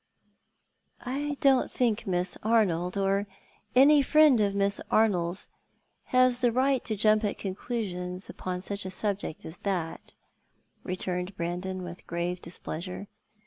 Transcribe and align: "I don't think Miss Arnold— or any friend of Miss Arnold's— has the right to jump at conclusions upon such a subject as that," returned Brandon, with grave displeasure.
"I 0.99 1.37
don't 1.41 1.69
think 1.69 2.07
Miss 2.07 2.35
Arnold— 2.41 2.97
or 2.97 3.27
any 3.75 4.01
friend 4.01 4.41
of 4.41 4.55
Miss 4.55 4.81
Arnold's— 4.89 5.47
has 6.15 6.39
the 6.39 6.51
right 6.51 6.83
to 6.85 6.95
jump 6.95 7.23
at 7.23 7.37
conclusions 7.37 8.27
upon 8.27 8.61
such 8.61 8.83
a 8.83 8.89
subject 8.89 9.45
as 9.45 9.57
that," 9.59 10.15
returned 10.83 11.37
Brandon, 11.37 11.83
with 11.83 12.07
grave 12.07 12.41
displeasure. 12.41 13.09